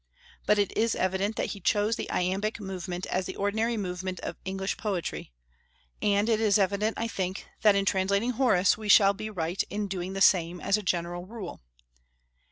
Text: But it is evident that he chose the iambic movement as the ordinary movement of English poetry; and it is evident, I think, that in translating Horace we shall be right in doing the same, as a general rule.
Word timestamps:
But 0.47 0.57
it 0.57 0.75
is 0.75 0.95
evident 0.95 1.35
that 1.35 1.51
he 1.53 1.59
chose 1.59 1.95
the 1.95 2.09
iambic 2.09 2.59
movement 2.59 3.05
as 3.05 3.27
the 3.27 3.35
ordinary 3.35 3.77
movement 3.77 4.19
of 4.21 4.35
English 4.45 4.75
poetry; 4.75 5.31
and 6.01 6.27
it 6.27 6.41
is 6.41 6.57
evident, 6.57 6.97
I 6.97 7.07
think, 7.07 7.45
that 7.61 7.75
in 7.75 7.85
translating 7.85 8.31
Horace 8.31 8.75
we 8.79 8.89
shall 8.89 9.13
be 9.13 9.29
right 9.29 9.61
in 9.69 9.87
doing 9.87 10.13
the 10.13 10.19
same, 10.21 10.59
as 10.59 10.75
a 10.75 10.81
general 10.81 11.27
rule. 11.27 11.61